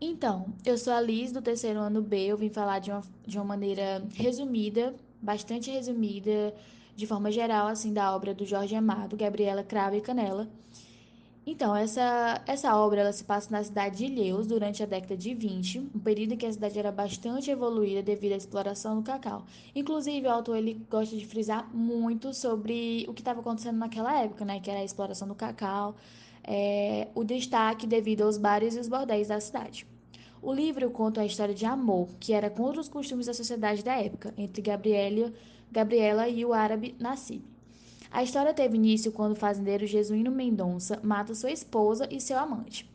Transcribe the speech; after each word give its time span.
Então, 0.00 0.54
eu 0.64 0.78
sou 0.78 0.92
a 0.92 1.00
Liz 1.00 1.32
do 1.32 1.42
terceiro 1.42 1.80
ano 1.80 2.00
B. 2.00 2.26
Eu 2.26 2.36
vim 2.36 2.48
falar 2.48 2.78
de 2.78 2.90
uma, 2.90 3.02
de 3.26 3.36
uma 3.36 3.44
maneira 3.44 4.04
resumida, 4.14 4.94
bastante 5.20 5.70
resumida, 5.70 6.54
de 6.94 7.06
forma 7.06 7.32
geral, 7.32 7.66
assim, 7.66 7.92
da 7.92 8.14
obra 8.14 8.32
do 8.32 8.46
Jorge 8.46 8.76
Amado, 8.76 9.16
Gabriela 9.16 9.64
Cravo 9.64 9.96
e 9.96 10.00
Canela. 10.00 10.48
Então, 11.50 11.74
essa, 11.74 12.42
essa 12.46 12.76
obra 12.76 13.00
ela 13.00 13.10
se 13.10 13.24
passa 13.24 13.50
na 13.50 13.64
cidade 13.64 13.96
de 13.96 14.04
Ilhéus 14.04 14.46
durante 14.46 14.82
a 14.82 14.86
década 14.86 15.16
de 15.16 15.32
20, 15.32 15.78
um 15.78 15.98
período 15.98 16.34
em 16.34 16.36
que 16.36 16.44
a 16.44 16.52
cidade 16.52 16.78
era 16.78 16.92
bastante 16.92 17.50
evoluída 17.50 18.02
devido 18.02 18.34
à 18.34 18.36
exploração 18.36 18.96
do 18.96 19.02
cacau. 19.02 19.46
Inclusive, 19.74 20.26
o 20.26 20.30
autor 20.30 20.58
ele 20.58 20.74
gosta 20.90 21.16
de 21.16 21.24
frisar 21.24 21.66
muito 21.74 22.34
sobre 22.34 23.06
o 23.08 23.14
que 23.14 23.22
estava 23.22 23.40
acontecendo 23.40 23.78
naquela 23.78 24.22
época, 24.22 24.44
né, 24.44 24.60
que 24.60 24.70
era 24.70 24.80
a 24.80 24.84
exploração 24.84 25.26
do 25.26 25.34
cacau, 25.34 25.96
é, 26.44 27.08
o 27.14 27.24
destaque 27.24 27.86
devido 27.86 28.24
aos 28.24 28.36
bares 28.36 28.76
e 28.76 28.80
os 28.80 28.86
bordéis 28.86 29.28
da 29.28 29.40
cidade. 29.40 29.86
O 30.42 30.52
livro 30.52 30.90
conta 30.90 31.22
a 31.22 31.24
história 31.24 31.54
de 31.54 31.64
amor, 31.64 32.10
que 32.20 32.34
era 32.34 32.50
contra 32.50 32.78
os 32.78 32.90
costumes 32.90 33.24
da 33.24 33.32
sociedade 33.32 33.82
da 33.82 33.96
época, 33.96 34.34
entre 34.36 34.60
Gabriela, 34.60 35.32
Gabriela 35.72 36.28
e 36.28 36.44
o 36.44 36.52
árabe 36.52 36.94
Nassib. 36.98 37.42
A 38.10 38.22
história 38.22 38.54
teve 38.54 38.76
início 38.76 39.12
quando 39.12 39.32
o 39.32 39.36
fazendeiro 39.36 39.86
Jesuíno 39.86 40.30
Mendonça 40.30 41.00
mata 41.02 41.34
sua 41.34 41.50
esposa 41.50 42.08
e 42.10 42.20
seu 42.20 42.38
amante. 42.38 42.90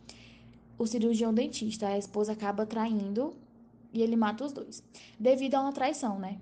O 0.77 0.87
cirurgião 0.87 1.33
dentista, 1.33 1.87
a 1.87 1.97
esposa 1.97 2.33
acaba 2.33 2.65
traindo 2.65 3.33
e 3.93 4.01
ele 4.01 4.15
mata 4.15 4.43
os 4.43 4.51
dois, 4.51 4.83
devido 5.19 5.55
a 5.55 5.61
uma 5.61 5.71
traição, 5.71 6.17
né? 6.17 6.39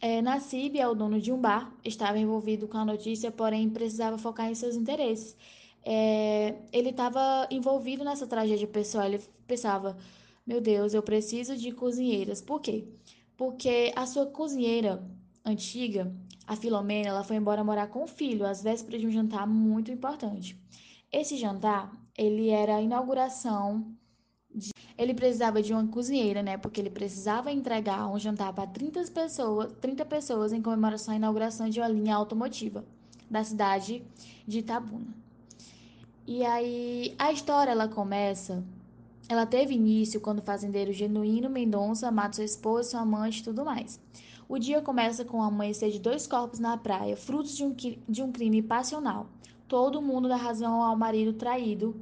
É, 0.00 0.22
Nassib 0.22 0.78
é 0.78 0.88
o 0.88 0.94
dono 0.94 1.20
de 1.20 1.30
um 1.30 1.38
bar, 1.38 1.70
estava 1.84 2.18
envolvido 2.18 2.66
com 2.66 2.78
a 2.78 2.84
notícia, 2.84 3.30
porém 3.30 3.68
precisava 3.68 4.16
focar 4.16 4.50
em 4.50 4.54
seus 4.54 4.74
interesses. 4.74 5.36
É, 5.84 6.54
ele 6.72 6.88
estava 6.88 7.46
envolvido 7.50 8.02
nessa 8.02 8.26
tragédia 8.26 8.66
pessoal, 8.66 9.04
ele 9.04 9.20
pensava, 9.46 9.98
meu 10.46 10.60
Deus, 10.60 10.94
eu 10.94 11.02
preciso 11.02 11.54
de 11.54 11.72
cozinheiras. 11.72 12.40
Por 12.40 12.60
quê? 12.62 12.86
Porque 13.36 13.92
a 13.94 14.06
sua 14.06 14.24
cozinheira 14.26 15.04
antiga, 15.44 16.12
a 16.46 16.56
Filomena, 16.56 17.08
ela 17.08 17.24
foi 17.24 17.36
embora 17.36 17.64
morar 17.64 17.88
com 17.88 18.04
o 18.04 18.06
filho 18.06 18.46
às 18.46 18.62
vésperas 18.62 19.00
de 19.00 19.06
um 19.06 19.10
jantar 19.10 19.46
muito 19.46 19.90
importante. 19.90 20.60
Esse 21.12 21.36
jantar, 21.36 21.92
ele 22.16 22.50
era 22.50 22.76
a 22.76 22.82
inauguração 22.82 23.86
de... 24.54 24.70
ele 24.96 25.14
precisava 25.14 25.62
de 25.62 25.72
uma 25.72 25.86
cozinheira, 25.86 26.42
né? 26.42 26.56
Porque 26.56 26.80
ele 26.80 26.90
precisava 26.90 27.52
entregar 27.52 28.08
um 28.08 28.18
jantar 28.18 28.52
para 28.52 28.66
30 28.66 29.04
pessoas, 29.12 29.72
30 29.80 30.04
pessoas 30.06 30.52
em 30.52 30.62
comemoração 30.62 31.14
à 31.14 31.16
inauguração 31.16 31.68
de 31.68 31.80
uma 31.80 31.88
linha 31.88 32.14
automotiva 32.14 32.84
da 33.30 33.44
cidade 33.44 34.02
de 34.46 34.58
Itabuna. 34.58 35.14
E 36.26 36.44
aí 36.44 37.14
a 37.18 37.32
história 37.32 37.70
ela 37.70 37.88
começa 37.88 38.62
ela 39.28 39.46
teve 39.46 39.74
início 39.74 40.20
quando 40.20 40.40
o 40.40 40.42
fazendeiro 40.42 40.92
Genuíno 40.92 41.48
Mendonça 41.48 42.10
mata 42.10 42.36
sua 42.36 42.44
esposa, 42.44 42.90
sua 42.90 43.00
amante 43.00 43.40
e 43.40 43.44
tudo 43.44 43.64
mais. 43.64 44.00
O 44.48 44.58
dia 44.58 44.82
começa 44.82 45.24
com 45.24 45.38
o 45.38 45.42
amanhecer 45.42 45.90
de 45.90 46.00
dois 46.00 46.26
corpos 46.26 46.58
na 46.58 46.76
praia, 46.76 47.16
frutos 47.16 47.56
de 47.56 47.64
um, 47.64 47.72
de 48.08 48.22
um 48.22 48.32
crime 48.32 48.60
passional. 48.60 49.28
Todo 49.68 50.02
mundo 50.02 50.28
dá 50.28 50.36
razão 50.36 50.82
ao 50.82 50.96
marido 50.96 51.32
traído 51.32 51.94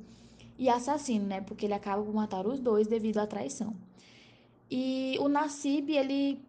e 0.59 0.69
assassino, 0.69 1.27
né? 1.27 1.43
Porque 1.43 1.67
ele 1.67 1.75
acaba 1.75 2.03
por 2.03 2.15
matar 2.15 2.47
os 2.47 2.59
dois 2.59 2.87
devido 2.87 3.19
à 3.19 3.27
traição. 3.27 3.77
E 4.71 5.17
o 5.21 5.29
Nassib, 5.29 5.91
ele 5.91 6.41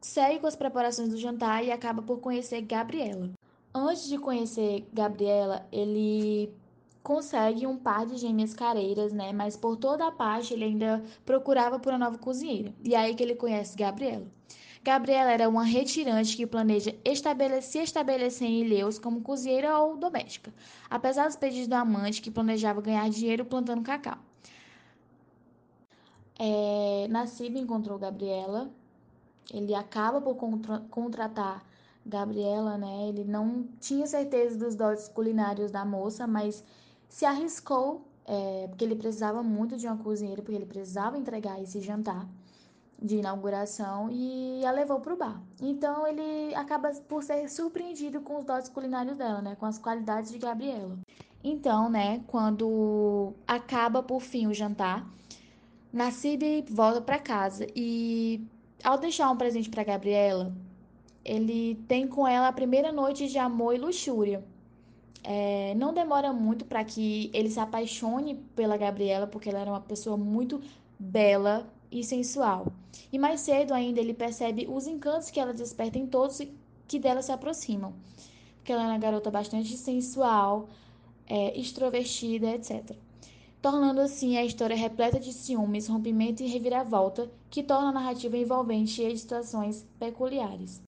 segue 0.00 0.38
com 0.38 0.46
as 0.46 0.56
preparações 0.56 1.08
do 1.08 1.16
jantar 1.16 1.64
e 1.64 1.72
acaba 1.72 2.00
por 2.00 2.20
conhecer 2.20 2.62
Gabriela. 2.62 3.30
Antes 3.74 4.08
de 4.08 4.18
conhecer 4.18 4.88
Gabriela, 4.92 5.66
ele 5.70 6.52
consegue 7.02 7.66
um 7.66 7.76
par 7.76 8.06
de 8.06 8.16
gêmeas 8.16 8.54
careiras, 8.54 9.12
né? 9.12 9.32
Mas 9.32 9.56
por 9.56 9.76
toda 9.76 10.06
a 10.06 10.12
parte 10.12 10.54
ele 10.54 10.64
ainda 10.64 11.02
procurava 11.24 11.78
por 11.78 11.92
uma 11.92 11.98
nova 11.98 12.18
cozinheira. 12.18 12.74
E 12.84 12.94
aí 12.94 13.14
que 13.14 13.22
ele 13.22 13.34
conhece 13.34 13.76
Gabriela. 13.76 14.26
Gabriela 14.82 15.30
era 15.30 15.48
uma 15.48 15.64
retirante 15.64 16.36
que 16.36 16.46
planeja 16.46 16.94
se 17.62 17.78
estabelecer 17.78 18.48
em 18.48 18.62
Ilhéus 18.62 18.98
como 18.98 19.20
cozinheira 19.20 19.78
ou 19.78 19.96
doméstica, 19.96 20.54
apesar 20.88 21.26
dos 21.26 21.36
pedidos 21.36 21.68
do 21.68 21.74
amante 21.74 22.22
que 22.22 22.30
planejava 22.30 22.80
ganhar 22.80 23.08
dinheiro 23.10 23.44
plantando 23.44 23.82
cacau. 23.82 24.16
É, 26.38 27.06
Nassib 27.10 27.58
encontrou 27.58 27.98
Gabriela, 27.98 28.70
ele 29.52 29.74
acaba 29.74 30.22
por 30.22 30.34
contra 30.36 30.80
contratar 30.90 31.62
Gabriela, 32.06 32.78
né? 32.78 33.08
Ele 33.08 33.24
não 33.24 33.68
tinha 33.78 34.06
certeza 34.06 34.58
dos 34.58 34.74
dotes 34.74 35.08
culinários 35.08 35.70
da 35.70 35.84
moça, 35.84 36.26
mas 36.26 36.64
se 37.10 37.26
arriscou, 37.26 38.06
é, 38.24 38.66
porque 38.68 38.84
ele 38.84 38.94
precisava 38.94 39.42
muito 39.42 39.76
de 39.76 39.86
uma 39.86 39.98
cozinheira, 39.98 40.40
porque 40.40 40.56
ele 40.56 40.64
precisava 40.64 41.18
entregar 41.18 41.60
esse 41.60 41.80
jantar 41.80 42.26
de 43.02 43.16
inauguração 43.16 44.08
e 44.10 44.64
a 44.64 44.70
levou 44.70 45.00
para 45.00 45.14
o 45.14 45.16
bar. 45.16 45.42
Então 45.60 46.06
ele 46.06 46.54
acaba 46.54 46.90
por 47.08 47.22
ser 47.22 47.48
surpreendido 47.48 48.20
com 48.20 48.38
os 48.38 48.44
dotes 48.44 48.68
culinários 48.68 49.16
dela, 49.16 49.42
né, 49.42 49.56
com 49.56 49.66
as 49.66 49.76
qualidades 49.78 50.30
de 50.30 50.38
Gabriela. 50.38 50.98
Então, 51.42 51.90
né, 51.90 52.22
quando 52.26 53.32
acaba 53.46 54.02
por 54.02 54.20
fim 54.20 54.46
o 54.46 54.54
jantar, 54.54 55.06
Nassib 55.92 56.64
volta 56.70 57.00
para 57.00 57.18
casa 57.18 57.66
e 57.74 58.46
ao 58.84 58.98
deixar 58.98 59.30
um 59.30 59.36
presente 59.36 59.68
para 59.68 59.82
Gabriela, 59.82 60.54
ele 61.24 61.74
tem 61.88 62.06
com 62.06 62.28
ela 62.28 62.48
a 62.48 62.52
primeira 62.52 62.92
noite 62.92 63.26
de 63.26 63.38
amor 63.38 63.74
e 63.74 63.78
luxúria. 63.78 64.44
É, 65.22 65.74
não 65.74 65.92
demora 65.92 66.32
muito 66.32 66.64
para 66.64 66.82
que 66.82 67.30
ele 67.34 67.50
se 67.50 67.60
apaixone 67.60 68.36
pela 68.56 68.76
Gabriela, 68.76 69.26
porque 69.26 69.48
ela 69.48 69.60
era 69.60 69.70
uma 69.70 69.80
pessoa 69.80 70.16
muito 70.16 70.60
bela 70.98 71.66
e 71.90 72.04
sensual. 72.04 72.72
E 73.12 73.18
mais 73.18 73.40
cedo 73.40 73.74
ainda 73.74 74.00
ele 74.00 74.14
percebe 74.14 74.66
os 74.68 74.86
encantos 74.86 75.30
que 75.30 75.40
ela 75.40 75.52
desperta 75.52 75.98
em 75.98 76.06
todos 76.06 76.40
que 76.86 76.98
dela 76.98 77.22
se 77.22 77.32
aproximam. 77.32 77.92
Porque 78.56 78.72
ela 78.72 78.84
é 78.84 78.86
uma 78.86 78.98
garota 78.98 79.30
bastante 79.30 79.76
sensual, 79.76 80.68
é, 81.26 81.58
extrovertida, 81.58 82.50
etc. 82.50 82.96
Tornando 83.62 84.00
assim 84.00 84.36
a 84.36 84.44
história 84.44 84.76
repleta 84.76 85.18
de 85.20 85.32
ciúmes, 85.32 85.86
rompimento 85.86 86.42
e 86.42 86.46
reviravolta, 86.46 87.30
que 87.50 87.62
torna 87.62 87.88
a 87.88 87.92
narrativa 87.92 88.36
envolvente 88.36 89.02
e 89.02 89.12
de 89.12 89.18
situações 89.18 89.86
peculiares. 89.98 90.78